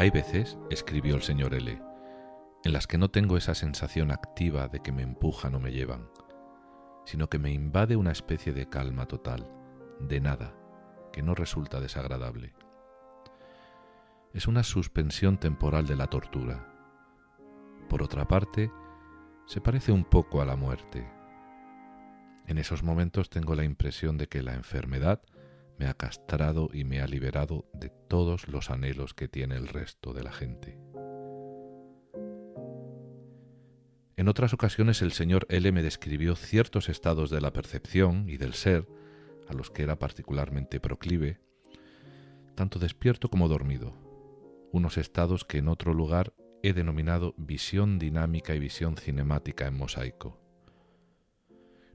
[0.00, 1.78] Hay veces, escribió el señor L.,
[2.64, 6.08] en las que no tengo esa sensación activa de que me empujan o me llevan,
[7.04, 9.46] sino que me invade una especie de calma total,
[9.98, 10.54] de nada,
[11.12, 12.54] que no resulta desagradable.
[14.32, 16.66] Es una suspensión temporal de la tortura.
[17.90, 18.72] Por otra parte,
[19.44, 21.06] se parece un poco a la muerte.
[22.46, 25.20] En esos momentos tengo la impresión de que la enfermedad
[25.80, 30.12] me ha castrado y me ha liberado de todos los anhelos que tiene el resto
[30.12, 30.78] de la gente.
[34.18, 38.52] En otras ocasiones el señor L me describió ciertos estados de la percepción y del
[38.52, 38.86] ser,
[39.48, 41.40] a los que era particularmente proclive,
[42.56, 43.94] tanto despierto como dormido,
[44.72, 50.38] unos estados que en otro lugar he denominado visión dinámica y visión cinemática en mosaico.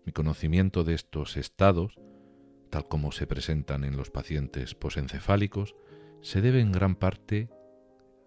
[0.07, 1.99] Mi conocimiento de estos estados,
[2.75, 5.77] tal como se presentan en los pacientes posencefálicos,
[6.19, 7.47] se debe en gran parte,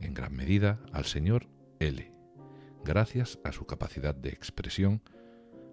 [0.01, 1.49] en gran medida, al señor
[1.81, 2.11] L
[2.83, 5.03] gracias a su capacidad de expresión,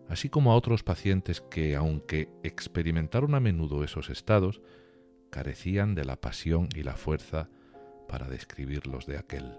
[0.09, 4.61] así como a otros pacientes que, aunque experimentaron a menudo esos estados,
[5.29, 7.47] carecían de la pasión y la fuerza
[8.09, 9.57] para describirlos de aquel.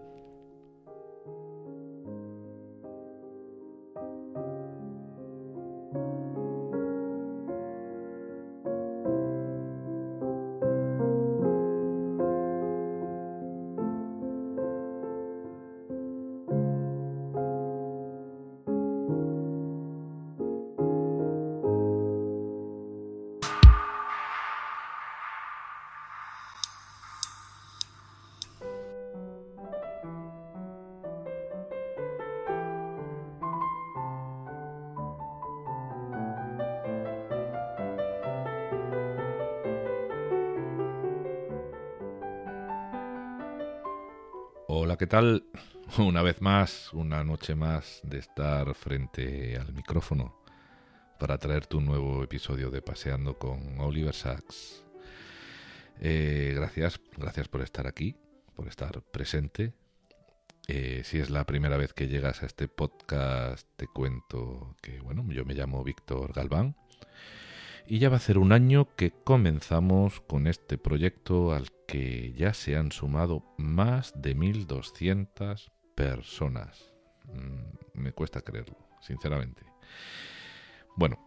[44.98, 45.44] ¿Qué tal?
[45.98, 50.40] Una vez más, una noche más de estar frente al micrófono
[51.18, 54.84] para traerte un nuevo episodio de Paseando con Oliver Sacks.
[56.00, 58.16] Eh, gracias, gracias por estar aquí,
[58.54, 59.74] por estar presente.
[60.66, 65.24] Eh, si es la primera vez que llegas a este podcast, te cuento que, bueno,
[65.30, 66.74] yo me llamo Víctor Galván
[67.88, 72.52] y ya va a ser un año que comenzamos con este proyecto al que ya
[72.54, 76.92] se han sumado más de 1.200 personas.
[77.24, 79.62] Mm, me cuesta creerlo, sinceramente.
[80.96, 81.18] Bueno,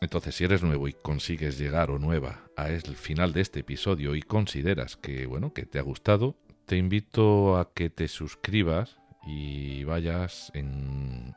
[0.00, 4.14] entonces si eres nuevo y consigues llegar o nueva a el final de este episodio
[4.14, 9.84] y consideras que, bueno, que te ha gustado, te invito a que te suscribas y
[9.84, 11.34] vayas en,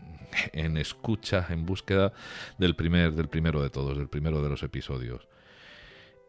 [0.54, 2.14] en, escucha, en búsqueda
[2.58, 5.28] del primer, del primero de todos, del primero de los episodios.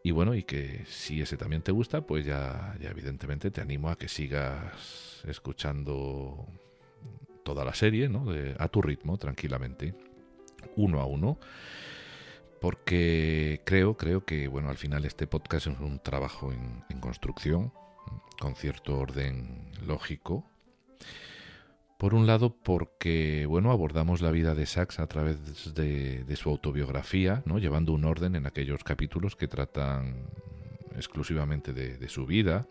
[0.03, 3.88] Y bueno, y que si ese también te gusta, pues ya, ya evidentemente te animo
[3.88, 6.47] a que sigas escuchando
[7.43, 8.26] toda la serie, ¿no?
[8.59, 9.94] a tu ritmo, tranquilamente,
[10.76, 11.38] uno a uno.
[12.60, 17.72] Porque creo, creo que, bueno, al final este podcast es un trabajo en, en construcción,
[18.38, 20.47] con cierto orden lógico,
[22.04, 27.42] por un lado, porque bueno, abordamos la vida de Sachs a través de, su autobiografía,
[27.47, 27.59] ¿no?
[27.59, 30.28] llevando un orden en aquellos capítulos que tratan
[30.97, 32.69] exclusivamente de, su vida.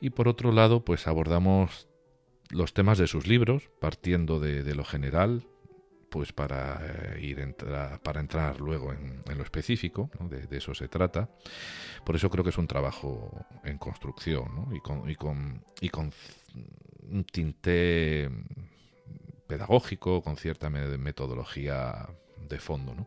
[0.00, 1.86] Y por otro lado, pues abordamos
[2.50, 5.46] los temas de sus libros, partiendo de, lo general,
[6.10, 7.56] pues para eh, ir
[8.02, 11.28] para entrar luego en, lo específico, de, eso se trata.
[12.04, 16.12] Por eso creo que es un trabajo en construcción y, con, y, con, y con
[17.10, 18.30] un tinte
[19.46, 22.08] pedagógico, con cierta metodología
[22.48, 23.06] de fondo.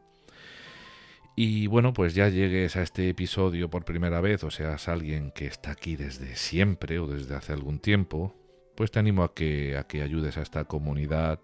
[1.36, 5.46] Y bueno, pues ya llegues a este episodio por primera vez, o seas alguien que
[5.46, 8.36] está aquí desde siempre o desde hace algún tiempo,
[8.76, 11.40] pues te animo a que, a que ayudes a esta comunidad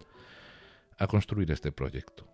[0.98, 2.26] a construir este proyecto.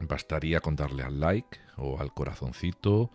[0.00, 3.10] Bastaría con darle al like o al corazoncito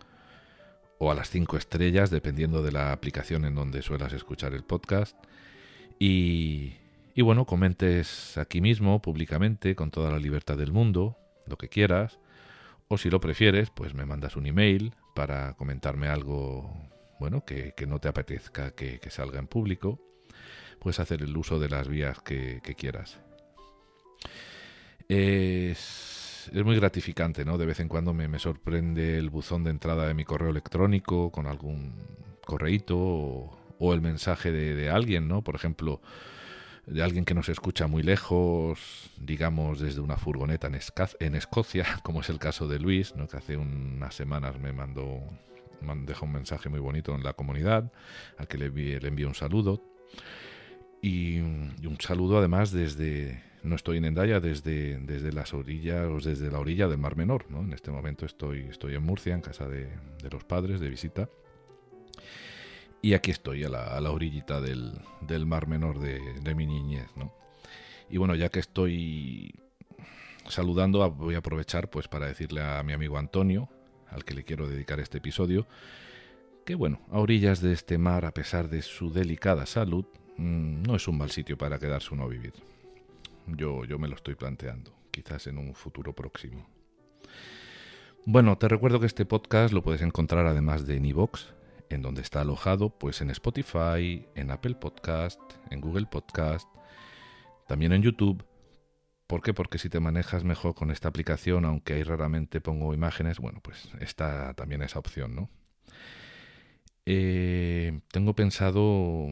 [0.98, 5.16] o a las cinco estrellas, dependiendo de la aplicación en donde suelas escuchar el podcast
[5.98, 6.74] y,
[7.22, 11.16] bueno, comentes aquí mismo, públicamente, con toda la libertad del mundo,
[11.46, 12.18] lo que quieras.
[12.88, 16.70] O si lo prefieres, pues me mandas un email para comentarme algo,
[17.18, 20.00] bueno, que, no te apetezca que, salga en público.
[20.80, 23.20] Puedes hacer el uso de las vías que, quieras.
[25.08, 27.58] Es, es, muy gratificante, ¿no?
[27.58, 31.46] De vez en cuando me, sorprende el buzón de entrada de mi correo electrónico con
[31.46, 31.94] algún
[32.44, 35.42] correíto o, el mensaje de, alguien, ¿no?
[35.42, 36.00] Por ejemplo,
[36.86, 40.70] de alguien que nos escucha muy lejos, digamos desde una furgoneta
[41.20, 43.28] en, Escocia, como es el caso de Luis, ¿no?
[43.28, 45.20] que hace unas semanas me mandó
[46.06, 47.90] deja un mensaje muy bonito en la comunidad,
[48.38, 49.82] al que le, le envío un saludo.
[51.02, 56.50] Y, un saludo además desde, no estoy en Endaya, desde, desde las orillas, o desde
[56.50, 57.60] la orilla del Mar Menor, ¿no?
[57.60, 59.88] En este momento estoy, estoy en Murcia, en casa de,
[60.30, 61.28] los padres, de visita.
[63.02, 66.66] Y aquí estoy, a la, a la orillita del, del, Mar Menor de, de mi
[66.66, 67.34] niñez, ¿no?
[68.08, 69.54] Y bueno, ya que estoy
[70.48, 73.68] saludando, voy a aprovechar pues para decirle a mi amigo Antonio,
[74.08, 75.66] al que le quiero dedicar este episodio,
[76.64, 80.06] que bueno, a orillas de este mar, a pesar de su delicada salud,
[80.36, 82.52] Mm, no es un mal sitio para quedarse uno a vivir.
[83.46, 86.66] Yo, yo me lo estoy planteando, quizás en un futuro próximo.
[88.26, 91.52] Bueno, te recuerdo que este podcast lo puedes encontrar además de en iVoox,
[91.90, 96.68] en donde está alojado, pues en Spotify, en Apple Podcast, en Google Podcast,
[97.68, 98.44] también en YouTube.
[99.26, 99.52] ¿Por qué?
[99.52, 103.90] Porque si te manejas mejor con esta aplicación, aunque ahí raramente pongo imágenes, bueno, pues
[104.00, 105.50] está también esa opción, ¿no?
[107.06, 109.28] Eh, tengo pensado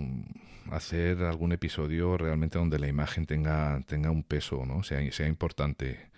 [0.71, 4.83] hacer algún episodio realmente donde la imagen tenga, tenga un peso, ¿no?
[4.83, 6.11] Sea, sea importante.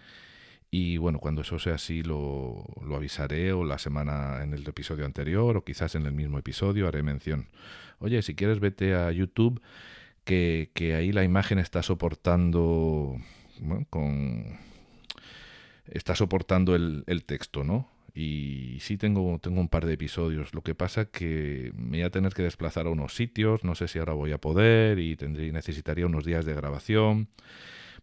[0.71, 5.05] Y bueno, cuando eso sea así lo, lo, avisaré o la semana en el episodio
[5.05, 7.49] anterior o quizás en el mismo episodio haré mención.
[8.01, 9.63] Oye, si quieres vete a YouTube
[10.25, 13.17] que, que ahí la imagen está soportando
[13.91, 14.59] con
[15.87, 17.89] está soportando el, el texto, ¿no?
[18.15, 20.55] Y sí tengo, tengo un par de episodios.
[20.55, 23.65] Lo que pasa que me voy a tener que desplazar a unos sitios.
[23.65, 27.29] No sé si ahora voy a poder y tendré, necesitaría unos días de grabación.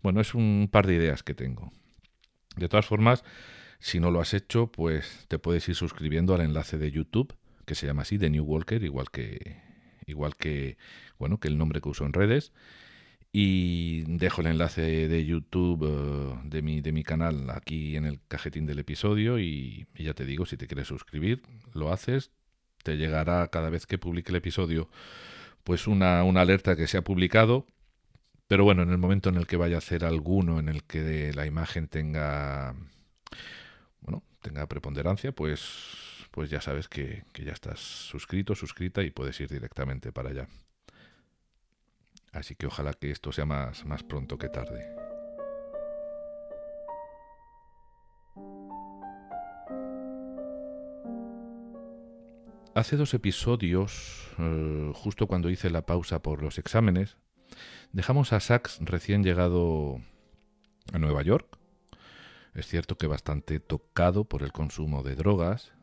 [0.03, 1.71] Bueno, es un par de ideas que tengo.
[2.57, 3.23] De todas formas,
[3.79, 7.33] si no lo has hecho, pues te puedes ir suscribiendo al enlace de YouTube,
[7.65, 9.61] que se llama así, de New Walker, igual que,
[10.05, 10.77] igual que,
[11.17, 12.51] bueno, que el nombre que uso en redes.
[13.33, 18.19] Y dejo el enlace de YouTube eh, de, mi, de mi canal aquí en el
[18.27, 21.41] cajetín del episodio y, ya te digo, si te quieres suscribir,
[21.73, 22.31] lo haces,
[22.83, 24.89] te llegará cada vez que publique el episodio
[25.63, 27.67] pues una, una alerta que se ha publicado.
[28.47, 31.31] Pero bueno, en el momento en el que vaya a hacer alguno en el que
[31.33, 32.75] la imagen tenga
[34.01, 39.39] bueno, tenga preponderancia, pues, pues ya sabes que, que ya estás suscrito, suscrita y puedes
[39.39, 40.47] ir directamente para allá.
[42.31, 44.95] Así que ojalá que esto sea más, más pronto que tarde.
[52.73, 57.17] Hace dos episodios, eh, justo cuando hice la pausa por los exámenes,
[57.91, 59.99] dejamos a Sachs recién llegado
[60.93, 61.57] a Nueva York.
[62.53, 65.73] Es cierto que bastante tocado por el consumo de drogas,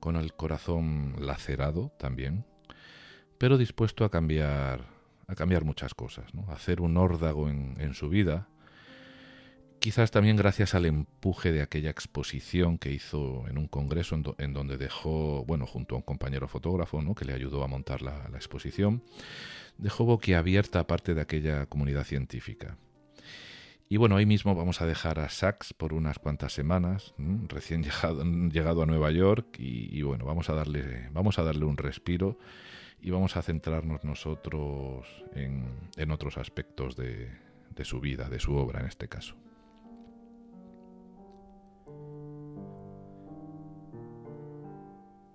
[0.00, 2.44] con el corazón lacerado también,
[3.38, 4.91] pero dispuesto a cambiar
[5.32, 8.48] a cambiar muchas cosas, hacer un órdago en, su vida,
[9.80, 14.76] quizás también gracias al empuje de aquella exposición que hizo en un congreso en, donde
[14.76, 17.14] dejó, bueno, junto a un compañero fotógrafo, ¿no?
[17.14, 19.02] que le ayudó a montar la, exposición,
[19.78, 22.76] dejó boquiabierta parte de aquella comunidad científica.
[23.88, 27.14] Y bueno, ahí mismo vamos a dejar a Sachs por unas cuantas semanas,
[27.48, 31.64] recién llegado, llegado, a Nueva York, y, y, bueno, vamos a darle, vamos a darle
[31.64, 32.38] un respiro
[33.02, 37.30] y vamos a centrarnos nosotros en, otros aspectos de,
[37.82, 39.34] su vida, de su obra en este caso.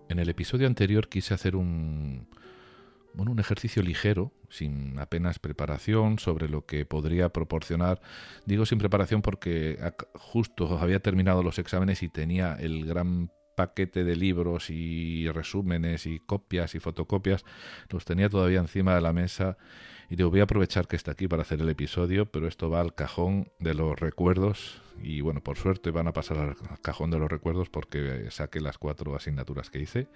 [0.08, 2.30] En el episodio anterior quise hacer un,
[3.14, 8.00] bueno, un ejercicio ligero, sin apenas preparación, sobre lo que podría proporcionar.
[8.46, 9.78] Digo sin preparación porque
[10.14, 16.20] justo había terminado los exámenes y tenía el gran paquete de libros y resúmenes y
[16.20, 17.44] copias y fotocopias,
[17.90, 19.58] los tenía todavía encima de la mesa
[20.12, 22.82] y digo, voy a aprovechar que está aquí para hacer el episodio, pero esto va
[22.82, 27.18] al cajón de los recuerdos y bueno, por suerte van a pasar al cajón de
[27.18, 30.08] los recuerdos porque saqué las cuatro asignaturas que hice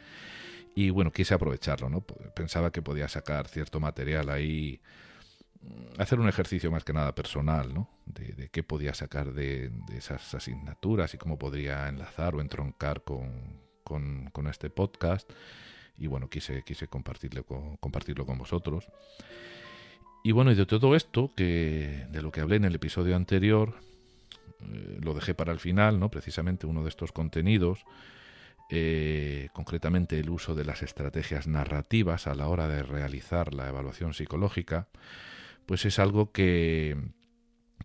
[0.75, 2.01] y bueno, quise aprovecharlo, ¿no?
[2.01, 4.81] Pensaba que podía sacar cierto material ahí
[5.97, 7.89] hacer un ejercicio más que nada personal, ¿no?
[8.05, 14.69] De, qué podía sacar de, esas asignaturas y cómo podría enlazar o entroncar con, este
[14.69, 15.31] podcast.
[15.97, 18.87] Y bueno, quise, quise compartirlo, con, compartirlo con vosotros.
[20.23, 23.75] Y bueno, y de todo esto, que de lo que hablé en el episodio anterior,
[24.61, 26.09] eh, lo dejé para el final, ¿no?
[26.09, 27.85] Precisamente uno de estos contenidos,
[28.69, 34.13] eh, concretamente el uso de las estrategias narrativas a la hora de realizar la evaluación
[34.13, 34.87] psicológica
[35.65, 36.97] pues es algo que,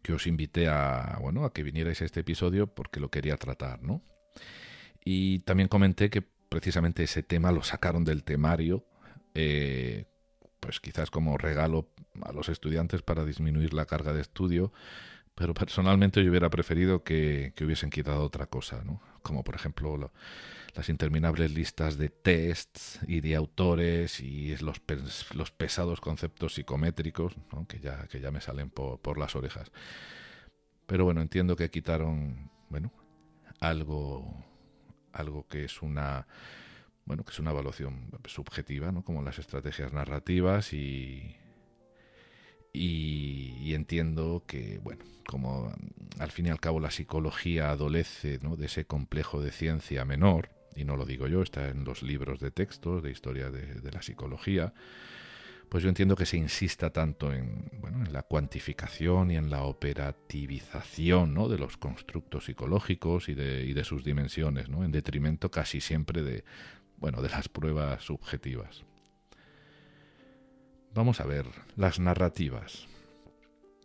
[0.02, 3.82] que os invité a, bueno, a que vinierais a este episodio porque lo quería tratar,
[3.82, 4.02] ¿no?
[5.04, 8.84] Y también comenté que precisamente ese tema lo sacaron del temario,
[9.34, 10.06] eh,
[10.60, 11.88] pues quizás como regalo
[12.22, 14.72] a los estudiantes para disminuir la carga de estudio,
[15.36, 19.00] pero personalmente yo hubiera preferido que, hubiesen quitado otra cosa, ¿no?
[19.22, 20.10] Como por ejemplo
[20.74, 24.80] las interminables listas de tests y de autores y los,
[25.34, 27.34] los pesados conceptos psicométricos,
[27.68, 29.70] que, ya, que ya me salen por, por las orejas.
[30.86, 32.90] Pero bueno, entiendo que quitaron, bueno,
[33.60, 34.42] algo,
[35.12, 36.26] algo que es una,
[37.04, 39.02] bueno, que es una evaluación subjetiva, ¿no?
[39.02, 41.36] Como las estrategias narrativas y,
[42.76, 45.72] y, entiendo que, bueno, como
[46.18, 48.56] al fin y al cabo la psicología adolece ¿no?
[48.56, 52.38] de ese complejo de ciencia menor, y no lo digo yo, está en los libros
[52.40, 54.74] de textos de historia de, de la psicología,
[55.68, 59.64] pues yo entiendo que se insista tanto en, bueno, en la cuantificación y en la
[59.64, 61.48] operativización ¿no?
[61.48, 64.84] de los constructos psicológicos y de, y de sus dimensiones, ¿no?
[64.84, 66.44] en detrimento casi siempre de,
[66.98, 68.84] bueno, de las pruebas subjetivas.
[70.96, 71.44] Vamos a ver
[71.76, 72.86] las narrativas.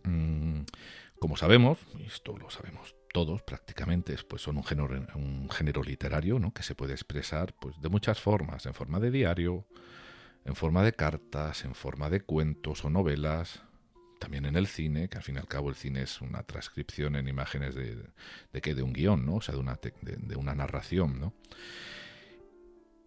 [0.06, 0.62] Mm,
[1.20, 1.78] como sabemos,
[2.08, 6.54] esto lo sabemos todos prácticamente, pues son un género, un género literario ¿no?
[6.54, 9.68] que se puede expresar pues, de muchas formas, en forma de diario,
[10.46, 13.62] en forma de cartas, en forma de cuentos o novelas,
[14.18, 17.18] también en el cine, que al fin y al cabo el cine es una transcripción
[17.18, 17.98] en imágenes de,
[18.54, 19.36] de, de un guion, ¿no?
[19.36, 21.20] o sea, de una, de, una narración.
[21.20, 21.34] ¿no?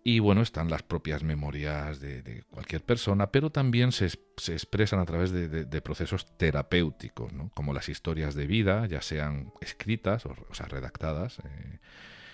[0.06, 5.06] Y bueno, están las propias memorias de, cualquier persona, pero también se, se expresan a
[5.06, 7.50] través de, procesos terapéuticos, ¿no?
[7.54, 11.78] como las historias de vida, ya sean escritas, o, sea, redactadas eh,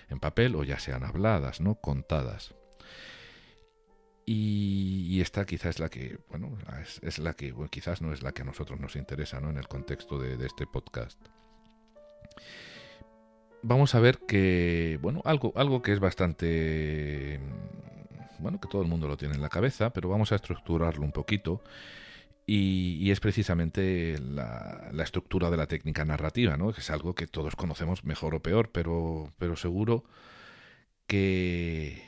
[0.09, 1.75] en papel, o ya sean habladas, ¿no?
[1.75, 2.53] contadas.
[4.25, 6.57] Y, esta quizás es la que, bueno,
[7.01, 9.49] es, la que, quizás no es la que a nosotros nos interesa, ¿no?
[9.49, 11.19] En el contexto de, este podcast.
[13.63, 17.39] Vamos a ver que, bueno, algo, algo que es bastante,
[18.39, 21.11] bueno, que todo el mundo lo tiene en la cabeza, pero vamos a estructurarlo un
[21.11, 21.61] poquito.
[22.47, 26.73] Y, es precisamente la, la, estructura de la técnica narrativa, ¿no?
[26.73, 30.03] Que es algo que todos conocemos mejor o peor, pero, pero seguro
[31.07, 32.01] que,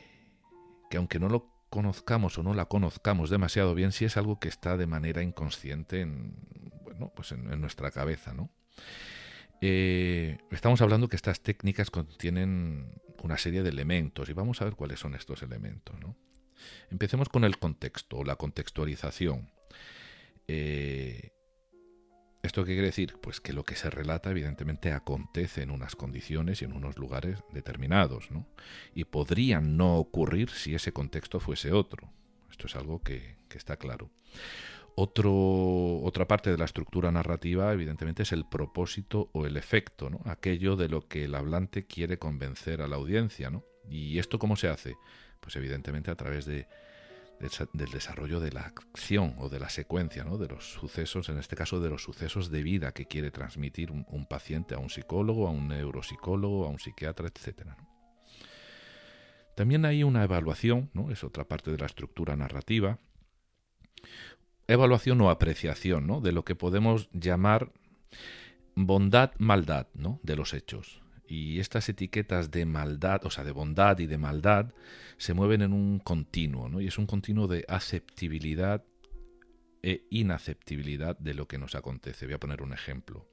[0.89, 4.47] que aunque no lo conozcamos o no la conozcamos demasiado bien, si es algo que
[4.47, 6.35] está de manera inconsciente en,
[6.83, 8.49] bueno, pues en, nuestra cabeza, ¿no?
[9.65, 14.75] Eh, estamos hablando que estas técnicas contienen una serie de elementos y vamos a ver
[14.75, 15.95] cuáles son estos elementos.
[16.91, 19.49] Empecemos con el contexto o la contextualización.
[20.49, 21.31] Eh,
[22.41, 23.15] ¿Esto qué quiere decir?
[23.21, 27.39] Pues que lo que se relata evidentemente acontece en unas condiciones y en unos lugares
[27.53, 28.45] determinados, ¿no?
[28.93, 32.11] Y podrían no ocurrir si ese contexto fuese otro.
[32.51, 34.09] Esto es algo que, está claro.
[34.95, 40.21] Otro, otra parte de la estructura narrativa, evidentemente, es el propósito o el efecto, ¿no?
[40.25, 43.51] Aquello de lo que el hablante quiere convencer a la audiencia.
[43.89, 44.95] ¿Y esto cómo se hace?
[45.39, 46.67] Pues evidentemente a través de
[47.73, 50.37] del desarrollo de la acción o de la secuencia, ¿no?
[50.37, 54.25] de los sucesos, en este caso de los sucesos de vida que quiere transmitir un,
[54.25, 57.71] paciente a un psicólogo, a un neuropsicólogo, a un psiquiatra, etc.
[59.55, 62.99] También hay una evaluación, es otra parte de la estructura narrativa,
[64.67, 66.21] evaluación o apreciación ¿no?
[66.21, 67.71] de lo que podemos llamar
[68.75, 70.19] bondad-maldad ¿no?
[70.23, 71.01] de los hechos.
[71.27, 74.73] Y estas etiquetas de maldad, o sea, de bondad y de maldad,
[75.17, 76.81] se mueven en un continuo, ¿no?
[76.81, 78.83] Y es un continuo de aceptibilidad
[79.81, 82.25] e inaceptibilidad de lo que nos acontece.
[82.25, 83.27] Voy a poner un ejemplo.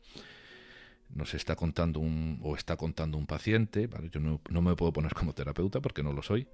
[1.08, 5.34] Nos está contando un, o está contando un paciente, yo no, me puedo poner como
[5.34, 6.46] terapeuta porque no lo soy,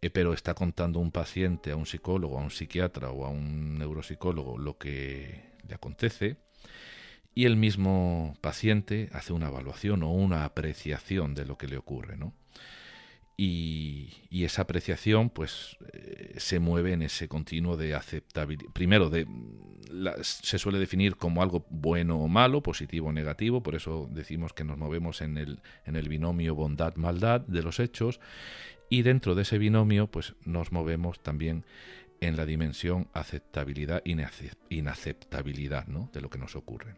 [0.00, 3.78] eh, pero está contando un paciente a un psicólogo, a un psiquiatra o a un
[3.78, 6.36] neuropsicólogo lo que le acontece
[7.36, 12.16] y el mismo paciente hace una evaluación o una apreciación de lo que le ocurre,
[12.16, 12.32] ¿no?
[13.36, 18.70] Y, esa apreciación pues eh, se mueve en ese continuo de aceptabilidad.
[18.72, 19.26] Primero, de,
[20.22, 24.64] se suele definir como algo bueno o malo, positivo o negativo, por eso decimos que
[24.64, 28.20] nos movemos en el binomio bondad-maldad de los hechos,
[28.88, 31.66] y dentro de ese binomio pues nos movemos también
[32.20, 36.10] en la dimensión aceptabilidad-inaceptabilidad ¿no?
[36.12, 36.96] de lo que nos ocurre.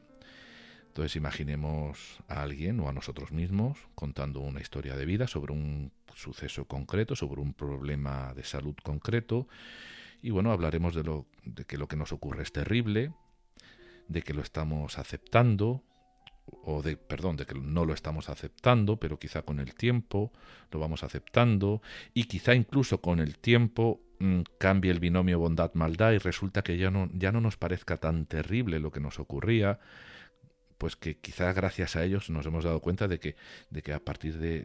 [0.89, 5.93] Entonces imaginemos a alguien o a nosotros mismos contando una historia de vida sobre un
[6.15, 9.47] suceso concreto, sobre un problema de salud concreto.
[10.23, 13.13] Y bueno, hablaremos de, lo, de que lo que nos ocurre es terrible,
[14.09, 15.85] de que lo estamos aceptando,
[16.65, 20.33] o de, perdón, de que no lo estamos aceptando, pero quizá con el tiempo
[20.71, 21.83] lo vamos aceptando,
[22.15, 26.91] y quizá incluso con el tiempo mm, cambie el binomio bondad-maldad y resulta que ya
[26.91, 29.79] no, ya no nos parezca tan terrible lo que nos ocurría,
[30.79, 33.37] pues que quizás gracias a ellos nos hemos dado cuenta de que,
[33.71, 34.65] de que a partir de,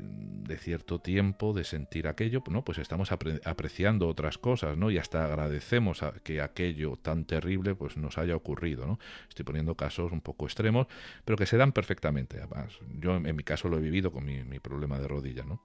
[0.59, 2.63] cierto tiempo de sentir aquello, ¿no?
[2.63, 4.91] pues estamos apreciando otras cosas, ¿no?
[4.91, 8.99] Y hasta agradecemos a que aquello tan terrible pues nos haya ocurrido, ¿no?
[9.27, 10.87] Estoy poniendo casos un poco extremos,
[11.25, 12.37] pero que se dan perfectamente.
[12.37, 15.63] Además, yo en, mi caso lo he vivido con mi, mi problema de rodilla, ¿no?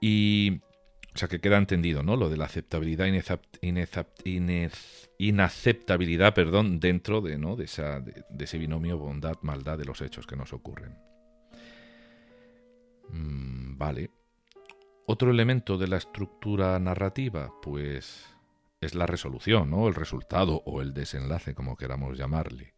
[0.00, 0.62] Y
[1.14, 2.16] o sea, que queda entendido, ¿no?
[2.16, 3.06] Lo de la aceptabilidad,
[5.18, 7.56] inaceptabilidad, perdón, dentro de, ¿no?
[7.56, 10.96] de, esa, de, ese binomio bondad-maldad de los hechos que nos ocurren.
[13.08, 14.10] Mm, vale.
[15.06, 18.24] Otro elemento de la estructura narrativa, pues,
[18.80, 19.88] es la resolución, ¿no?
[19.88, 22.74] El resultado o el desenlace, como queramos llamarle.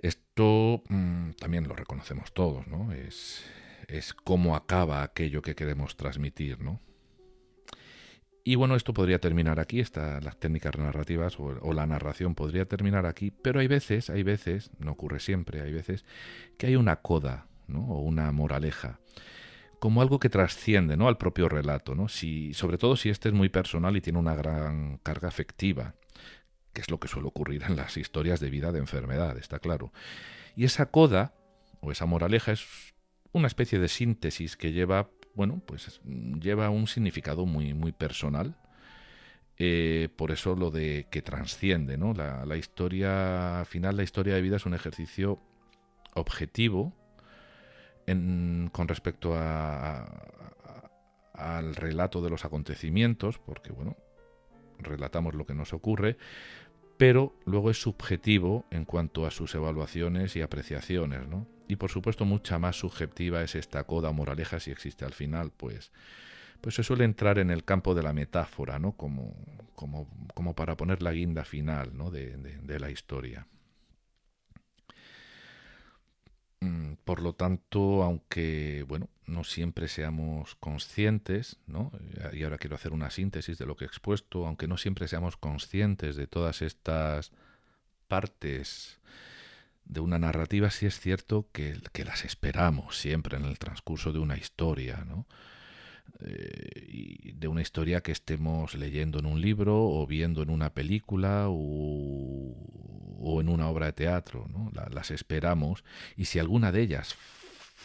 [0.00, 2.92] Esto mm, también lo reconocemos todos, ¿no?
[2.92, 3.44] Es,
[3.88, 6.80] es cómo acaba aquello que queremos transmitir, ¿no?
[8.44, 13.06] Y bueno, esto podría terminar aquí, esta, las técnicas narrativas o, la narración podría terminar
[13.06, 16.04] aquí, pero hay veces, hay veces, no ocurre siempre, hay veces
[16.58, 17.86] que hay una coda, ¿no?
[17.86, 18.98] O una moraleja,
[19.78, 21.06] como algo que trasciende, ¿no?
[21.06, 22.08] Al propio relato, ¿no?
[22.08, 25.94] Si, sobre todo si este es muy personal y tiene una gran carga afectiva,
[26.72, 29.92] que es lo que suele ocurrir en las historias de vida de enfermedad, está claro.
[30.56, 31.34] Y esa coda
[31.80, 32.91] o esa moraleja es
[33.32, 36.00] una especie de síntesis que lleva, bueno, pues
[36.40, 38.56] lleva un significado muy, muy personal.
[39.58, 42.14] Eh, por eso lo de que trasciende, ¿no?
[42.14, 45.40] La, historia final, la historia de vida es un ejercicio
[46.14, 46.94] objetivo
[48.06, 50.04] con respecto a,
[51.34, 53.96] al relato de los acontecimientos, porque bueno,
[54.78, 56.16] relatamos lo que nos ocurre,
[57.02, 61.48] pero luego es subjetivo en cuanto a sus evaluaciones y apreciaciones, ¿no?
[61.66, 65.90] Y por supuesto mucha más subjetiva es esta coda moraleja si existe al final, pues,
[66.60, 68.92] pues se suele entrar en el campo de la metáfora, ¿no?
[68.92, 69.34] Como,
[69.74, 72.12] como, como para poner la guinda final ¿no?
[72.12, 73.48] de, de la historia.
[76.60, 81.92] Mm, por lo tanto, aunque bueno, no siempre seamos conscientes, ¿no?
[82.32, 85.36] y ahora quiero hacer una síntesis de lo que he expuesto, aunque no siempre seamos
[85.36, 87.32] conscientes de todas estas
[88.08, 89.00] partes
[89.84, 94.20] de una narrativa sí es cierto que, que, las esperamos siempre en el transcurso de
[94.20, 95.26] una historia, ¿no?
[96.20, 101.46] Eh, de una historia que estemos leyendo en un libro o viendo en una película
[101.48, 102.54] o,
[103.18, 104.70] o en una obra de teatro, ¿no?
[104.90, 105.84] las esperamos
[106.16, 107.16] y si alguna de ellas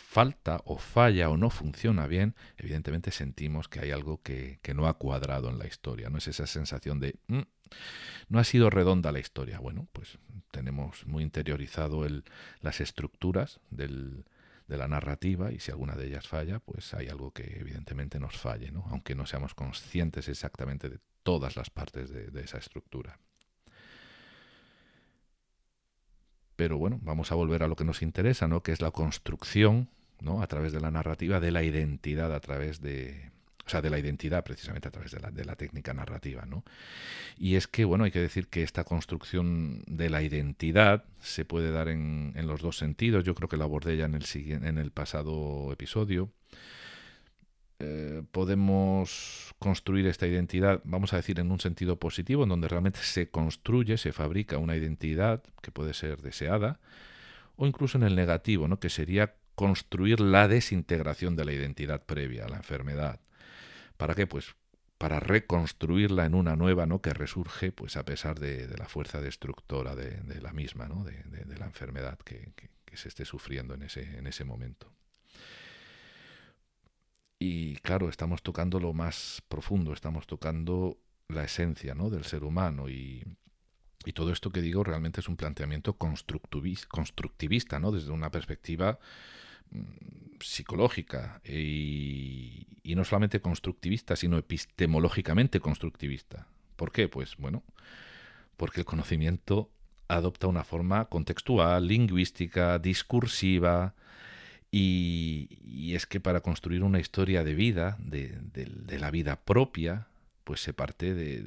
[0.07, 4.87] falta o falla o no funciona bien, evidentemente sentimos que hay algo que, que no
[4.87, 7.41] ha cuadrado en la historia, no es esa sensación de mm,
[8.29, 9.59] no ha sido redonda la historia.
[9.59, 10.17] Bueno, pues
[10.51, 12.23] tenemos muy interiorizado el,
[12.61, 14.23] las estructuras del,
[14.69, 18.37] de la narrativa y si alguna de ellas falla, pues hay algo que evidentemente nos
[18.37, 18.85] falle, ¿no?
[18.89, 23.19] aunque no seamos conscientes exactamente de todas las partes de, de esa estructura.
[26.55, 28.63] Pero bueno, vamos a volver a lo que nos interesa, ¿no?
[28.63, 29.89] que es la construcción
[30.21, 30.41] ¿no?
[30.41, 33.31] a través de la narrativa de la identidad, a través de,
[33.67, 36.63] o sea, de la identidad precisamente a través de la, la técnica narrativa, ¿no?
[37.37, 41.71] Y es que, bueno, hay que decir que esta construcción de la identidad se puede
[41.71, 44.91] dar en, los dos sentidos, yo creo que lo abordé ya en el, en el
[44.91, 46.31] pasado episodio.
[47.79, 52.99] Eh, podemos construir esta identidad, vamos a decir, en un sentido positivo, en donde realmente
[53.01, 56.79] se construye, se fabrica una identidad que puede ser deseada,
[57.57, 58.79] o incluso en el negativo, ¿no?
[58.79, 63.19] que sería construir la desintegración de la identidad previa a la enfermedad.
[63.97, 64.27] ¿Para qué?
[64.27, 64.53] Pues
[64.99, 67.01] para reconstruirla en una nueva, ¿no?
[67.01, 71.03] Que resurge, pues a pesar de, la fuerza destructora de, la misma, ¿no?
[71.03, 72.53] De, la enfermedad que,
[72.93, 74.91] se esté sufriendo en ese, en ese momento.
[77.39, 82.11] Y claro, estamos tocando lo más profundo, estamos tocando la esencia ¿no?
[82.11, 83.23] del ser humano y,
[84.05, 87.91] y todo esto que digo realmente es un planteamiento constructivista, ¿no?
[87.91, 88.99] desde una perspectiva
[90.39, 96.47] psicológica y, no solamente constructivista, sino epistemológicamente constructivista.
[96.75, 97.07] ¿Por qué?
[97.07, 97.63] Pues bueno,
[98.55, 99.69] porque el conocimiento
[100.07, 103.93] adopta una forma contextual, lingüística, discursiva,
[104.71, 108.37] y, es que para construir una historia de vida, de,
[108.99, 110.07] la vida propia,
[110.43, 111.41] pues se parte de,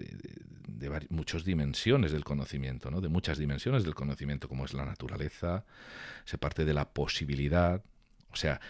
[0.68, 3.00] de, muchas dimensiones del conocimiento, ¿no?
[3.00, 5.64] de muchas dimensiones del conocimiento, como es la naturaleza,
[6.24, 7.82] se parte de la posibilidad,
[8.32, 8.60] o sea,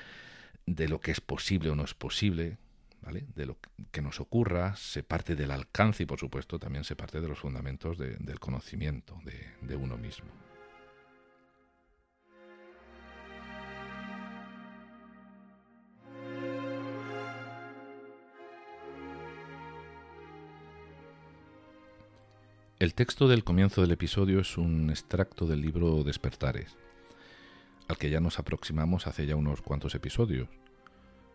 [0.66, 2.58] de lo que es posible o no es posible,
[3.02, 3.24] ¿vale?
[3.34, 3.58] De lo
[3.90, 7.38] que nos ocurra, se parte del alcance y por supuesto también se parte de los
[7.38, 10.28] fundamentos del conocimiento de, uno mismo.
[22.78, 26.78] El texto del comienzo del episodio es un extracto del libro Despertares,
[27.90, 30.48] al que ya nos aproximamos hace ya unos cuantos episodios.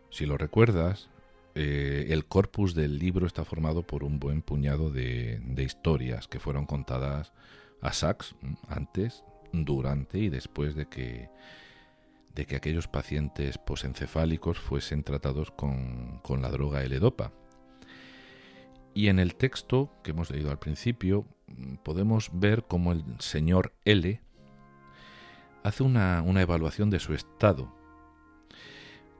[0.10, 1.10] Si lo recuerdas,
[1.54, 6.66] eh, el corpus del libro está formado por un buen puñado de, historias que fueron
[6.66, 7.34] contadas
[7.82, 8.36] a Sachs
[8.70, 11.30] antes, durante y después de que,
[12.34, 17.32] de que aquellos pacientes posencefálicos fuesen tratados con, con la droga L-Dopa.
[18.94, 21.26] Y en el texto que hemos leído al principio
[21.84, 24.22] podemos ver cómo el señor L
[25.66, 27.74] hace una, una evaluación de su estado.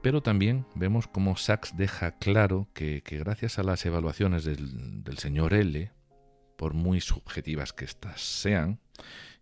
[0.00, 5.18] Pero también vemos cómo Sachs deja claro que, que gracias a las evaluaciones del, del
[5.18, 5.90] señor L,
[6.56, 8.78] por muy subjetivas que éstas sean,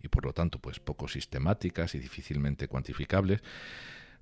[0.02, 3.42] y por lo tanto pues poco sistemáticas y difícilmente cuantificables,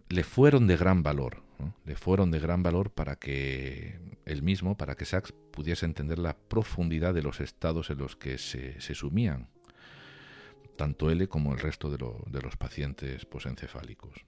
[0.09, 1.45] le fueron de gran valor,
[1.85, 6.37] le fueron de gran valor para que él mismo, para que Sachs pudiese entender la
[6.37, 9.52] profundidad de los estados en los que se, se sumían,
[10.77, 14.25] tanto él como el resto de, de los pacientes posencefálicos.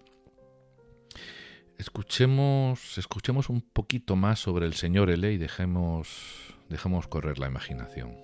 [1.79, 8.24] Escuchemos, escuchemos un poquito más sobre el señor L y dejemos, dejemos correr la imaginación.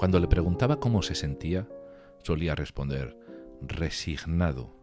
[0.00, 1.68] Cuando le preguntaba cómo se sentía,
[2.22, 3.18] solía responder
[3.60, 4.74] resignado,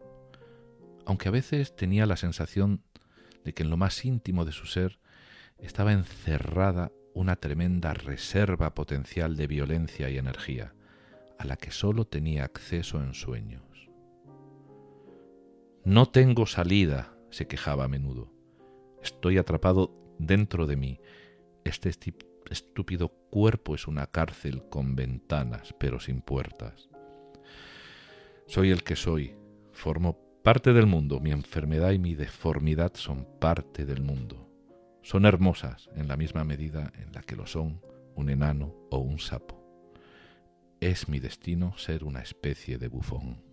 [1.08, 2.84] aunque a veces tenía la sensación
[3.44, 5.00] de que en lo más íntimo de su ser
[5.58, 10.76] estaba encerrada una tremenda reserva potencial de violencia y energía,
[11.40, 13.90] a la que sólo tenía acceso en sueños.
[15.84, 18.32] No tengo salida, se quejaba a menudo.
[19.02, 21.00] Estoy atrapado dentro de mí.
[21.64, 21.90] Este
[22.50, 26.90] estúpido cuerpo es una cárcel con ventanas, pero sin puertas.
[28.46, 29.36] Soy el que soy,
[29.72, 34.48] formo parte del mundo, mi enfermedad y mi deformidad son parte del mundo.
[35.02, 37.82] Son hermosas en la misma medida en la que lo son
[38.16, 39.64] un enano o un sapo.
[40.80, 43.47] Es mi destino ser una especie de bufón.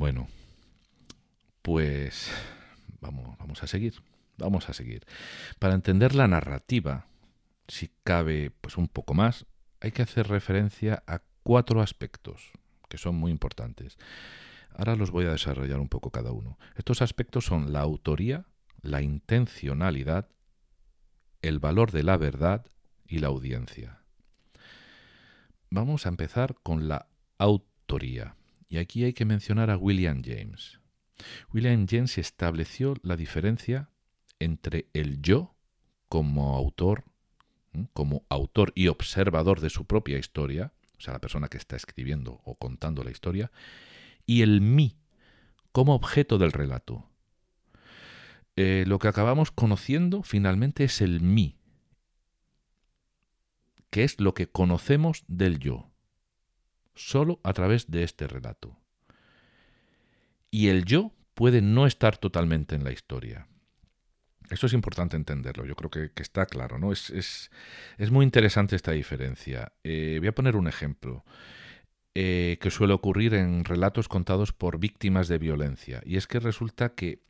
[0.00, 0.28] Bueno,
[1.60, 2.32] pues
[3.02, 4.02] vamos, a seguir,
[4.38, 5.04] vamos a seguir.
[5.58, 7.04] Para entender la narrativa,
[7.68, 9.44] si cabe pues un poco más,
[9.78, 12.50] hay que hacer referencia a cuatro aspectos
[12.88, 13.98] que son muy importantes.
[14.72, 16.58] Ahora los voy a desarrollar un poco cada uno.
[16.76, 18.46] Estos aspectos son la autoría,
[18.80, 20.30] la intencionalidad,
[21.42, 22.64] el valor de la verdad
[23.06, 24.00] y la audiencia.
[25.68, 28.34] Vamos a empezar con la autoría.
[28.70, 30.78] Y aquí hay que mencionar a William James.
[31.52, 33.90] William James estableció la diferencia
[34.38, 35.56] entre el yo
[36.08, 37.04] como autor,
[37.92, 42.40] como autor y observador de su propia historia, o sea, la persona que está escribiendo
[42.44, 43.50] o contando la historia,
[44.24, 44.96] y el mí
[45.72, 47.10] como objeto del relato.
[48.54, 51.58] Eh, lo que acabamos conociendo finalmente es el mí,
[53.90, 55.89] que es lo que conocemos del yo
[56.94, 58.76] solo a través de este relato.
[60.50, 63.46] Y el yo puede no estar totalmente en la historia.
[64.50, 66.90] Esto es importante entenderlo, yo creo que, está claro, ¿no?
[66.90, 69.72] Es, es, muy interesante esta diferencia.
[69.84, 71.24] Eh, voy a poner un ejemplo
[72.16, 76.02] eh, que suele ocurrir en relatos contados por víctimas de violencia.
[76.04, 77.22] Y es que resulta que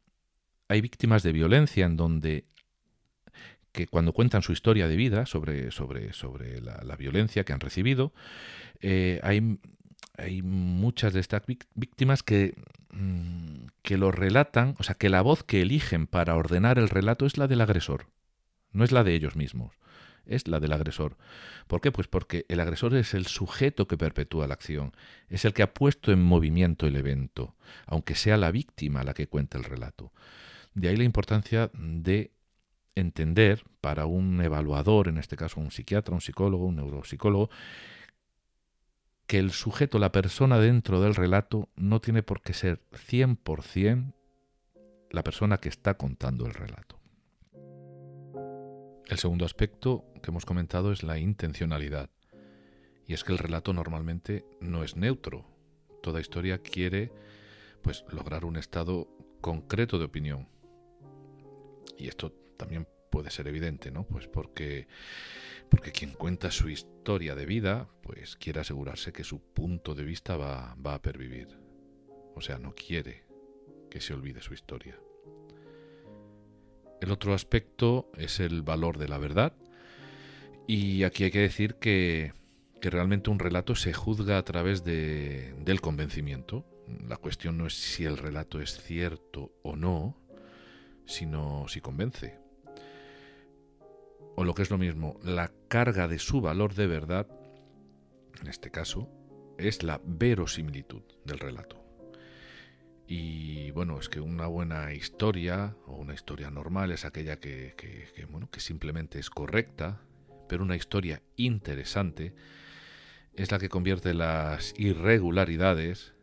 [0.69, 2.47] hay víctimas de violencia en donde
[3.73, 8.13] que cuando cuentan su historia de vida sobre, sobre, sobre la, violencia que han recibido,
[8.81, 9.59] eh, hay,
[10.17, 11.43] hay, muchas de estas
[11.75, 12.55] víctimas que,
[12.93, 17.27] mm, que lo relatan, o sea, que la voz que eligen para ordenar el relato
[17.27, 18.07] es la del agresor,
[18.73, 19.73] no es la de ellos mismos,
[20.27, 21.17] es la del agresor.
[21.67, 21.93] ¿Por qué?
[21.93, 24.93] Pues porque el agresor es el sujeto que perpetúa la acción,
[25.29, 27.55] es el que ha puesto en movimiento el evento,
[27.87, 30.13] aunque sea la víctima la que cuenta el relato.
[30.75, 32.33] De ahí la importancia de
[33.01, 37.51] entender para un evaluador, en este caso un psiquiatra, un psicólogo, un neuropsicólogo,
[39.27, 44.13] que el sujeto, la persona dentro del relato, no tiene por qué ser 100%
[45.11, 47.01] la persona que está contando el relato.
[49.07, 52.11] El segundo aspecto que hemos comentado es la intencionalidad.
[53.07, 55.45] Y es que el relato normalmente no es neutro.
[56.01, 57.13] Toda historia quiere
[57.83, 59.09] pues lograr un estado
[59.41, 60.49] concreto de opinión.
[61.99, 64.07] Y esto también puede ser evidente, ¿no?
[64.07, 64.87] Pues porque,
[65.71, 70.37] porque quien cuenta su historia de vida, pues quiere asegurarse que su punto de vista
[70.37, 71.59] va, va a pervivir.
[72.35, 73.25] O sea, no quiere
[73.91, 74.99] que se olvide su historia.
[77.01, 79.55] El otro aspecto es el valor de la verdad.
[80.67, 82.35] Y aquí hay que decir que,
[82.83, 86.67] realmente un relato se juzga a través de, del convencimiento.
[87.09, 90.17] La cuestión no es si el relato es cierto o no,
[91.07, 92.40] sino si convence.
[94.37, 97.27] O lo que es lo mismo, la carga de su valor de verdad,
[98.41, 99.09] en este caso,
[99.59, 101.81] es la verosimilitud del relato.
[103.13, 107.75] Y bueno, es que una buena historia o una historia normal es aquella que,
[108.31, 110.01] bueno, que simplemente es correcta,
[110.49, 112.35] pero una historia interesante
[113.35, 116.15] es la que convierte las irregularidades,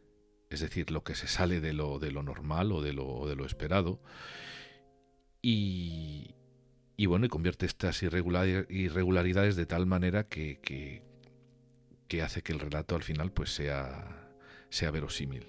[0.49, 3.35] es decir, lo que se sale de lo, de lo normal o de lo, de
[3.35, 4.01] lo esperado,
[5.41, 6.36] y,
[6.99, 10.59] y bueno, y convierte estas irregularidades de tal manera que,
[12.07, 14.33] que, hace que el relato al final pues sea,
[14.69, 15.45] sea verosímil.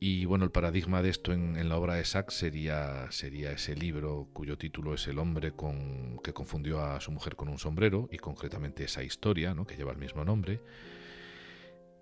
[0.00, 4.28] Y bueno, el paradigma de esto en, la obra de Sachs sería, sería ese libro
[4.32, 8.16] cuyo título es El hombre con, que confundió a su mujer con un sombrero, y
[8.16, 9.66] concretamente esa historia, ¿no?
[9.66, 10.62] que lleva el mismo nombre,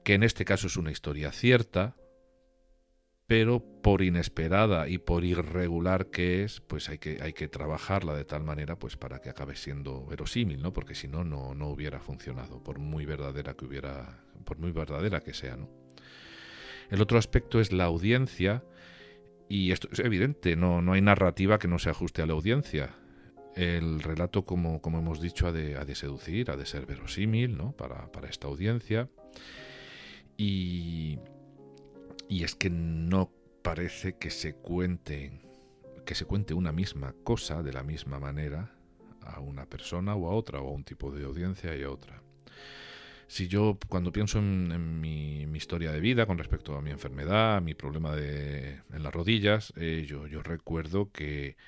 [0.04, 1.96] que en este caso es una historia cierta,
[3.28, 8.24] pero por inesperada y por irregular que es, pues hay que, hay que trabajarla de
[8.24, 10.72] tal manera pues para que acabe siendo verosímil, ¿no?
[10.72, 15.20] Porque si no, no, no hubiera funcionado, por muy verdadera que hubiera, por muy verdadera
[15.20, 15.68] que sea, ¿no?
[16.88, 18.64] El otro aspecto es la audiencia,
[19.46, 22.94] y esto es evidente, no, no hay narrativa que no se ajuste a la audiencia.
[23.54, 27.72] El relato, como, como hemos dicho, ha de, seducir, ha de ser verosímil ¿no?
[27.72, 29.10] para, para esta audiencia.
[30.38, 31.18] Y,
[32.28, 33.30] y es que no
[33.62, 35.40] parece que se cuente
[36.08, 38.72] que se cuente una misma cosa de la misma manera
[39.20, 42.22] a una persona o a otra, o a un tipo de audiencia y a otra.
[43.26, 47.74] Si yo, cuando pienso en, mi, historia de vida con respecto a mi enfermedad, mi
[47.74, 51.58] problema de, en las rodillas, eh, yo, yo recuerdo que,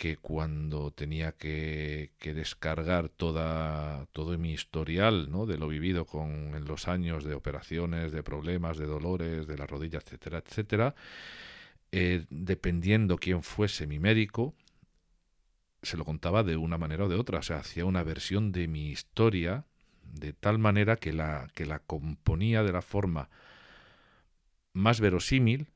[0.00, 5.44] que cuando tenía que, descargar toda, todo mi historial ¿no?
[5.44, 9.68] de lo vivido con, en los años de operaciones, de problemas, de dolores, de las
[9.68, 10.94] rodillas, etcétera, etcétera,
[11.92, 14.54] eh, dependiendo quién fuese mi médico,
[15.82, 17.40] se lo contaba de una manera o de otra.
[17.40, 19.66] O sea, hacía una versión de mi historia
[20.14, 23.28] de tal manera que la, que la componía de la forma
[24.72, 25.66] más verosímil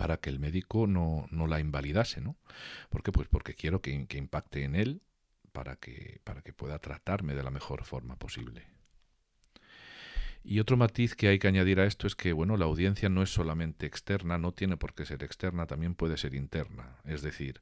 [0.00, 2.34] para que el médico no, no la invalidase, ¿no?
[2.88, 3.12] ¿Por qué?
[3.12, 5.02] Pues porque quiero que, que impacte en él
[5.52, 8.66] para que, para que pueda tratarme de la mejor forma posible.
[10.42, 13.22] Y otro matiz que hay que añadir a esto es que, bueno, la audiencia no
[13.22, 16.96] es solamente externa, no tiene por qué ser externa, también puede ser interna.
[17.04, 17.60] Es decir,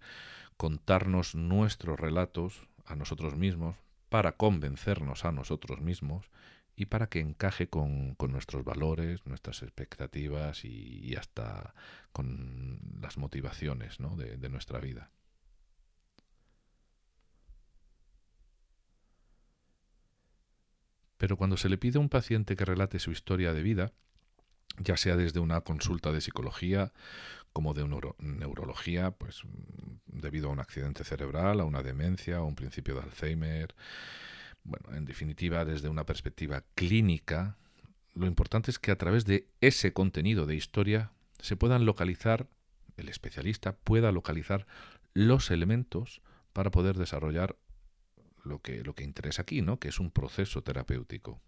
[0.56, 3.74] contarnos nuestros relatos a nosotros mismos,
[4.10, 6.30] para convencernos a nosotros mismos
[6.78, 11.74] y para que encaje con, nuestros valores, nuestras expectativas y, hasta
[12.12, 15.10] con las motivaciones de, nuestra vida.
[21.16, 23.92] Pero cuando se le pide a un paciente que relate su historia de vida,
[24.78, 26.92] ya sea desde una consulta de psicología
[27.52, 27.88] como de
[28.18, 33.00] neurología, pues mm, debido a un accidente cerebral, a una demencia, a un principio de
[33.00, 33.74] Alzheimer.
[34.64, 37.56] Bueno, en definitiva, desde una perspectiva clínica,
[38.14, 42.48] lo importante es que a través de ese contenido de historia se puedan localizar,
[42.96, 44.66] el especialista pueda localizar
[45.14, 46.20] los elementos
[46.52, 47.56] para poder desarrollar
[48.44, 49.78] lo que, lo que interesa aquí, ¿no?
[49.78, 51.40] que es un proceso terapéutico.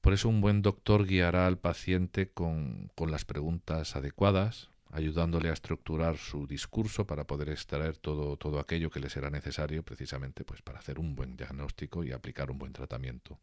[0.00, 6.16] Por eso un buen doctor guiará al paciente con, las preguntas adecuadas, ayudándole a estructurar
[6.16, 10.78] su discurso para poder extraer todo, todo aquello que le será necesario precisamente pues, para
[10.78, 13.38] hacer un buen diagnóstico y aplicar un buen tratamiento.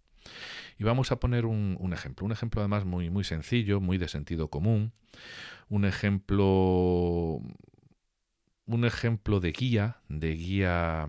[0.78, 4.08] Y vamos a poner un, un, ejemplo, un ejemplo además muy, muy sencillo, muy de
[4.08, 4.92] sentido común,
[5.70, 7.42] un ejemplo,
[8.66, 11.08] un ejemplo de guía, de guía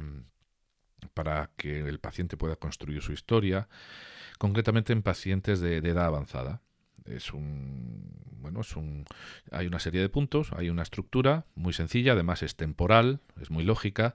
[1.15, 3.69] para que el paciente pueda construir su historia,
[4.39, 6.63] concretamente en pacientes de, edad avanzada.
[7.11, 9.05] Es un bueno, es un
[9.51, 13.65] hay una serie de puntos, hay una estructura muy sencilla, además es temporal, es muy
[13.65, 14.15] lógica,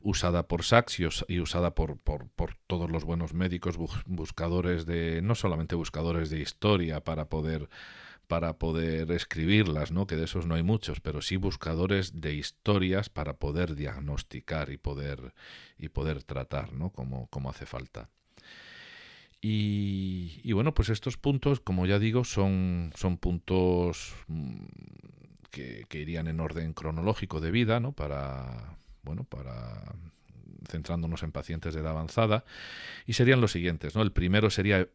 [0.00, 3.76] usada por Sachs y, usada por, por, por, todos los buenos médicos
[4.06, 7.68] buscadores de no solamente buscadores de historia para poder
[8.28, 10.06] para poder escribirlas, ¿no?
[10.06, 14.78] Que de esos no hay muchos, pero sí buscadores de historias para poder diagnosticar y
[14.78, 15.34] poder
[15.76, 16.90] y poder tratar, ¿no?
[16.90, 18.08] Como, como hace falta.
[19.44, 24.66] Y, bueno, pues estos puntos, como ya digo, son, son puntos mm,
[25.50, 27.90] que, irían en orden cronológico de vida, ¿no?
[27.90, 29.96] Para, bueno, para
[30.70, 32.44] centrándonos en pacientes de edad avanzada,
[33.04, 34.02] y serían los siguientes, ¿no?
[34.02, 34.88] El primero sería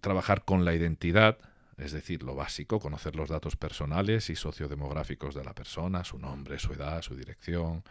[0.00, 1.38] trabajar con la identidad,
[1.78, 6.58] es decir, lo básico, conocer los datos personales y sociodemográficos de la persona, su nombre,
[6.58, 7.84] su edad, su dirección,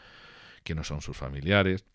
[0.65, 1.85] quiénes son sus familiares.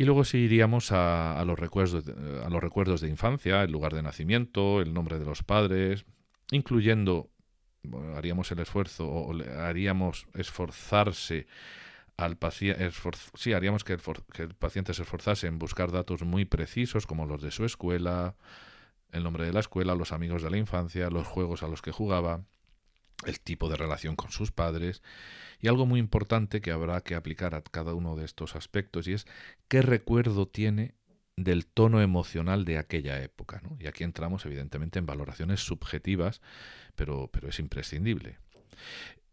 [0.00, 2.06] Y luego sí iríamos a, los recuerdos,
[2.42, 6.06] a los recuerdos de infancia, el lugar de nacimiento, el nombre de los padres,
[6.52, 7.28] incluyendo,
[8.16, 11.46] haríamos el esfuerzo, o haríamos esforzarse
[12.16, 12.90] al paciente,
[13.34, 17.50] sí, haríamos que el, paciente se esforzase en buscar datos muy precisos, como los de
[17.50, 18.36] su escuela,
[19.12, 21.92] el nombre de la escuela, los amigos de la infancia, los juegos a los que
[21.92, 22.40] jugaba,
[23.26, 25.02] el tipo de relación con sus padres
[25.60, 29.12] y algo muy importante que habrá que aplicar a cada uno de estos aspectos y
[29.12, 29.26] es
[29.68, 30.94] qué recuerdo tiene
[31.36, 33.62] del tono emocional de aquella época.
[33.78, 36.40] Y aquí entramos evidentemente en valoraciones subjetivas,
[36.94, 38.38] pero, pero es imprescindible.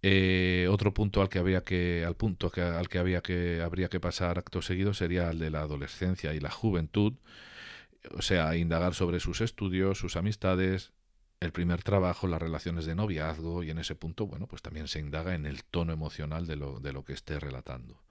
[0.04, 3.89] Eh, otro punto al que había que, al punto que, al que había que habría
[3.89, 7.13] que pasar acto seguido sería el de la adolescencia y la juventud,
[8.12, 10.93] o sea, indagar sobre sus estudios, sus amistades,
[11.39, 15.00] el primer trabajo, las relaciones de noviazgo, y en ese punto, bueno, pues también se
[15.00, 18.02] indaga en el tono emocional de lo, de lo que esté relatando.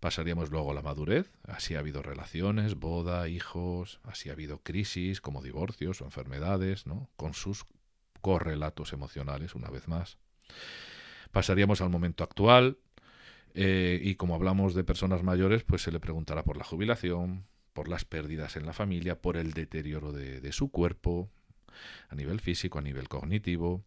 [0.00, 5.20] Pasaríamos luego a la madurez, así ha habido relaciones, boda, hijos, así ha habido crisis
[5.20, 7.10] como divorcios o enfermedades, ¿no?
[7.16, 7.66] con sus
[8.20, 10.18] correlatos emocionales, una vez más.
[11.32, 12.78] Pasaríamos al momento actual
[13.54, 17.88] eh, y como hablamos de personas mayores, pues se le preguntará por la jubilación, por
[17.88, 21.30] las pérdidas en la familia, por el deterioro de, su cuerpo,
[22.08, 23.84] a nivel físico, a nivel cognitivo.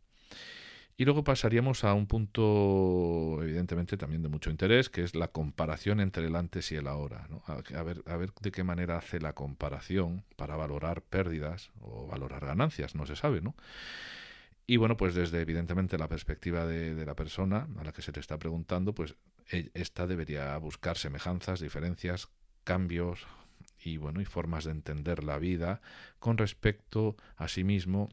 [0.96, 6.00] Y luego pasaríamos a un punto, evidentemente, también de mucho interés, que es la comparación
[6.00, 7.28] entre el antes y el ahora.
[7.48, 12.46] A, ver, a ver de qué manera hace la comparación para valorar pérdidas o valorar
[12.46, 13.56] ganancias, no se sabe, ¿no?
[14.66, 18.20] Y bueno, pues desde evidentemente la perspectiva de, la persona a la que se le
[18.20, 19.16] está preguntando, pues
[19.52, 22.30] e, esta debería buscar semejanzas, diferencias,
[22.64, 23.28] cambios
[23.84, 25.82] y bueno, y formas de entender la vida
[26.20, 28.10] con respecto a sí mismo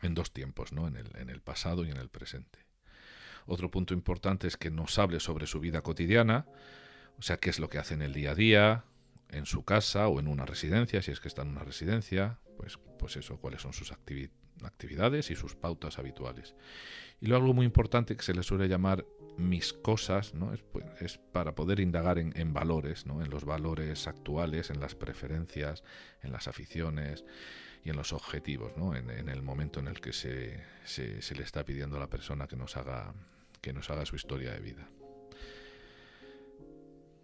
[0.00, 0.86] en dos tiempos, ¿no?
[0.86, 2.60] En el, en el pasado y en el presente.
[3.46, 6.46] Otro punto importante es que nos hable sobre su vida cotidiana,
[7.18, 8.84] o sea, qué es lo que hace en el día a día,
[9.28, 12.78] en su casa o en una residencia, si es que está en una residencia, pues,
[12.98, 16.54] pues eso, cuáles son sus actividades actividades y sus pautas habituales.
[17.20, 20.52] Y luego algo muy importante que se le suele llamar mis cosas, ¿no?
[20.52, 23.22] es, pues, es para poder indagar en, valores, ¿no?
[23.22, 25.82] en los valores actuales, en las preferencias,
[26.22, 27.24] en las aficiones
[27.84, 28.94] y en los objetivos, ¿no?
[28.94, 32.56] en, el momento en el que se, se, le está pidiendo a la persona que
[32.56, 33.14] nos haga,
[33.60, 34.88] que nos haga su historia de vida.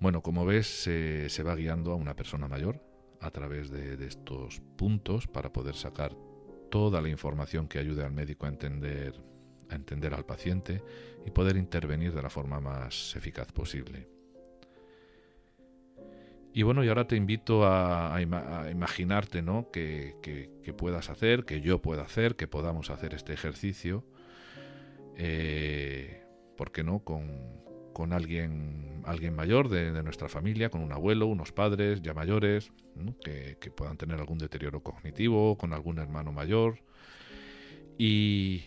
[0.00, 2.80] Bueno, como ves, se, se va guiando a una persona mayor
[3.20, 6.16] a través de, de estos puntos para poder sacar
[6.70, 9.14] toda la información que ayude al médico a entender,
[9.68, 10.82] a entender al paciente
[11.26, 14.08] y poder intervenir de la forma más eficaz posible.
[16.52, 19.70] Y bueno, y ahora te invito a, imaginarte ¿no?
[19.70, 24.04] Que, puedas hacer, que yo pueda hacer, que podamos hacer este ejercicio,
[25.16, 26.24] eh,
[26.56, 27.00] ¿por qué no?
[27.00, 27.67] Con,
[27.98, 32.70] con alguien, alguien mayor de, nuestra familia, con un abuelo, unos padres ya mayores,
[33.24, 36.78] que, puedan tener algún deterioro cognitivo, con algún hermano mayor.
[37.98, 38.62] Y,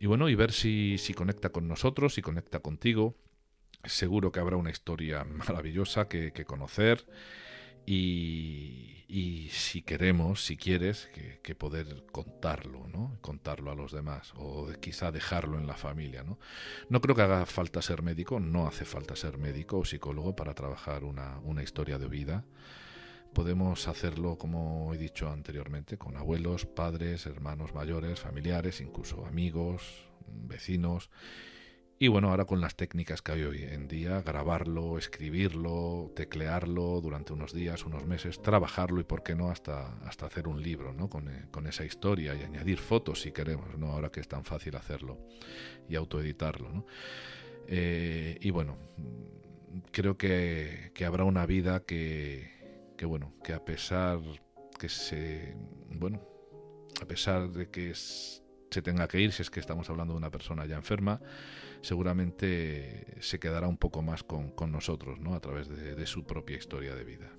[0.00, 3.16] bueno, y ver si, si conecta con nosotros, si conecta contigo.
[3.82, 7.04] Seguro que habrá una historia maravillosa que, que conocer
[7.86, 11.08] y, si queremos, si quieres,
[11.42, 13.18] que, poder contarlo, ¿no?
[13.20, 16.38] Contarlo a los demás o quizá dejarlo en la familia, ¿no?
[16.88, 20.54] No creo que haga falta ser médico, no hace falta ser médico o psicólogo para
[20.54, 22.44] trabajar una, una historia de vida.
[23.34, 31.10] Podemos hacerlo, como he dicho anteriormente, con abuelos, padres, hermanos mayores, familiares, incluso amigos, vecinos
[32.02, 37.32] y bueno, ahora con las técnicas que hay hoy en día, grabarlo, escribirlo, teclearlo durante
[37.32, 41.08] unos días, unos meses, trabajarlo y por qué no hasta, hasta hacer un libro ¿no?
[41.08, 43.92] con, eh, con esa historia y añadir fotos si queremos, ¿no?
[43.92, 45.16] ahora que es tan fácil hacerlo
[45.88, 46.72] y autoeditarlo.
[46.72, 46.86] ¿no?
[47.68, 48.78] Eh, y bueno,
[49.92, 54.18] creo que, que, habrá una vida que, que, bueno, que a pesar
[54.76, 55.54] que se,
[55.88, 56.20] bueno,
[57.00, 60.30] a pesar de que se tenga que ir, si es que estamos hablando de una
[60.30, 61.20] persona ya enferma,
[61.82, 65.34] seguramente se quedará un poco más con, nosotros, ¿no?
[65.34, 67.30] A través de, su propia historia de vida.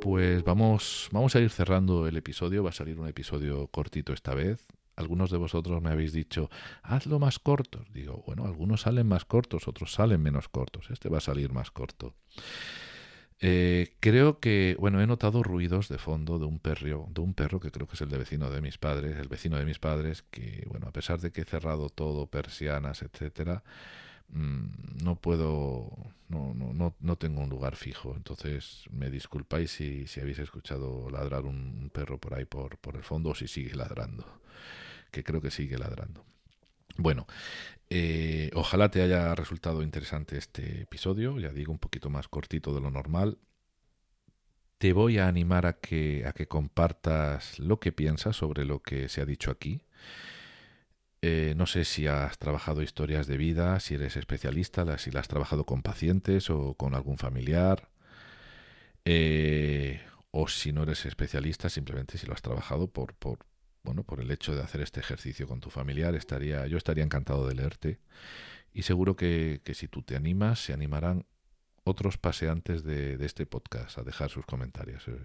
[0.00, 2.62] Pues vamos, vamos a ir cerrando el episodio.
[2.62, 4.66] Va a salir un episodio cortito esta vez.
[4.94, 6.48] Algunos de vosotros me habéis dicho,
[6.82, 7.84] hazlo más corto.
[7.92, 10.90] Digo, bueno, algunos salen más cortos, otros salen menos cortos.
[10.90, 12.14] Este va a salir más corto.
[13.40, 17.60] Eh, creo que, bueno, he notado ruidos de fondo de un perro, de un perro
[17.60, 20.22] que creo que es el de vecino de mis padres, el vecino de mis padres,
[20.30, 23.62] que, bueno, a pesar de que he cerrado todo, persianas, etcétera,
[24.30, 25.90] mm, no puedo,
[26.28, 28.14] no, no, no, tengo un lugar fijo.
[28.16, 33.04] Entonces me disculpáis si, si habéis escuchado ladrar un perro por ahí por, por el
[33.04, 34.24] fondo o si sigue ladrando,
[35.10, 36.24] que creo que sigue ladrando.
[36.98, 37.26] Bueno,
[37.90, 42.80] eh, ojalá te haya resultado interesante este episodio, ya digo, un poquito más cortito de
[42.80, 43.38] lo normal.
[44.78, 49.08] Te voy a animar a que, a que compartas lo que piensas sobre lo que
[49.08, 49.82] se ha dicho aquí.
[51.22, 55.28] Eh, no sé si has trabajado historias de vida, si eres especialista, si las has
[55.28, 57.88] trabajado con pacientes o con algún familiar.
[59.04, 63.38] Eh, o si no eres especialista, simplemente si lo has trabajado por, por,
[63.86, 67.46] bueno, por el hecho de hacer este ejercicio con tu familiar, estaría, yo estaría encantado
[67.46, 68.00] de leerte.
[68.74, 71.24] Y seguro que, si tú te animas, se animarán
[71.84, 75.06] otros paseantes de, este podcast a dejar sus comentarios.
[75.06, 75.16] Eh,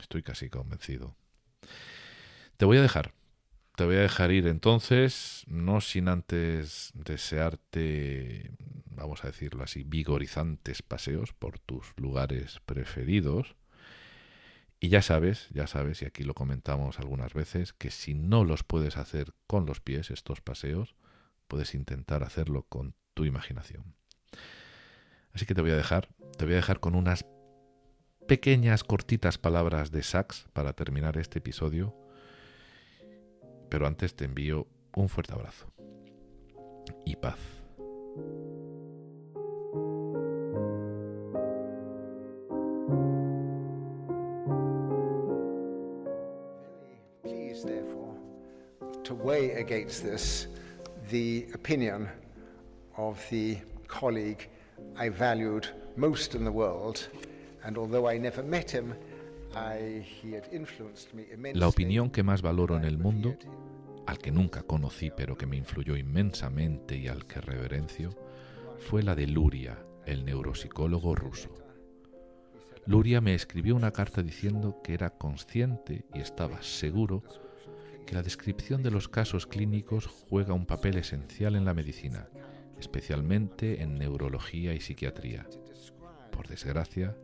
[0.00, 1.16] estoy casi convencido.
[2.56, 3.12] Te voy a dejar.
[3.74, 8.52] Te voy a dejar ir entonces, no sin antes desearte,
[8.86, 13.56] vamos a decirlo así, vigorizantes paseos por tus lugares preferidos
[14.78, 18.62] y ya sabes, ya sabes, y aquí lo comentamos algunas veces, que si no los
[18.62, 20.94] puedes hacer con los pies, estos paseos,
[21.48, 23.94] puedes intentar hacerlo con tu imaginación.
[25.32, 27.24] Así que te voy a dejar, te voy a dejar con unas
[28.26, 31.94] pequeñas, cortitas palabras de Sax para terminar este episodio.
[33.70, 35.72] Pero antes te envío un fuerte abrazo
[37.04, 37.38] y paz.
[49.14, 50.48] Weigh against this
[51.10, 52.08] the opinion
[52.96, 54.48] of the colleague
[54.96, 57.08] I valued most in the world,
[57.64, 58.94] and although I never met him,
[59.54, 61.60] I, he had influenced me immensely.
[61.60, 63.36] La opinión que más valoro en el mundo,
[64.06, 68.10] al que nunca conocí pero que me influyó inmensamente y al que reverencio,
[68.78, 71.50] fue la de Luria, el neuropsicólogo ruso.
[72.86, 77.22] Luria me escribió una carta diciendo que era consciente y estaba seguro
[78.06, 82.28] que la descripción de los casos clínicos juega un papel esencial en la medicina,
[82.78, 85.46] especialmente en neurología y psiquiatría.
[86.30, 87.16] Por desgracia,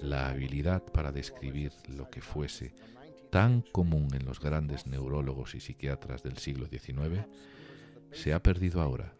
[0.00, 2.74] la habilidad para describir lo que fuese
[3.30, 7.26] tan común en los grandes neurólogos y psiquiatras del siglo XIX
[8.12, 9.14] se ha perdido ahora,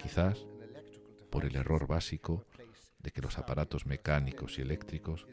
[0.00, 0.46] quizás
[1.30, 2.46] por el error básico
[2.98, 5.26] de que los aparatos mecánicos y eléctricos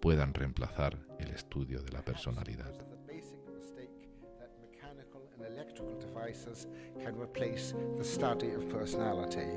[0.00, 2.89] puedan reemplazar el estudio de la personalidad.
[5.80, 6.66] Electrical devices
[7.02, 9.48] can replace the study of personality.